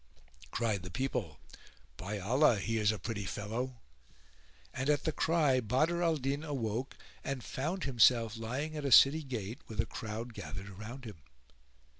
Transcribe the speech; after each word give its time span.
Cried 0.49 0.81
the 0.81 0.89
people, 0.89 1.37
"By 1.95 2.17
Allah 2.17 2.55
he 2.57 2.79
is 2.79 2.91
a 2.91 2.97
pretty 2.97 3.23
fellow!"; 3.25 3.81
and 4.73 4.89
at 4.89 5.03
the 5.03 5.11
cry 5.11 5.59
Badr 5.59 6.01
al 6.01 6.17
din 6.17 6.43
awoke 6.43 6.97
and 7.23 7.43
found 7.43 7.83
himself 7.83 8.35
lying 8.35 8.75
at 8.75 8.83
a 8.83 8.91
city 8.91 9.21
gate 9.21 9.59
with 9.67 9.79
a 9.79 9.85
crowd 9.85 10.33
gathered 10.33 10.69
around 10.69 11.05
him. 11.05 11.21